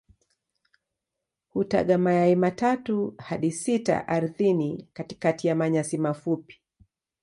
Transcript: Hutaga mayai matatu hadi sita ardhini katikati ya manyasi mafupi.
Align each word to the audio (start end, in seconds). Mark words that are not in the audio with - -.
Hutaga 1.53 1.97
mayai 1.97 2.35
matatu 2.35 3.13
hadi 3.17 3.51
sita 3.51 4.07
ardhini 4.07 4.87
katikati 4.93 5.47
ya 5.47 5.55
manyasi 5.55 5.97
mafupi. 5.97 6.61